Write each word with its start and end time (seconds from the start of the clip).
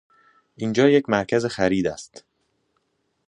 این 0.55 0.73
جا 0.73 0.89
یک 0.89 1.09
مرکز 1.09 1.45
خرید 1.45 1.87
است. 1.87 2.25